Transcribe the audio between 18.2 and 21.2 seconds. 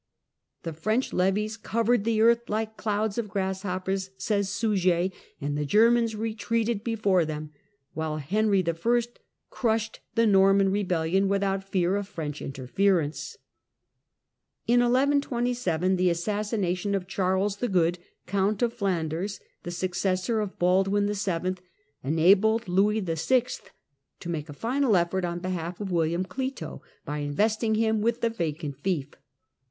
Count of Flanders, the successor of Baldwin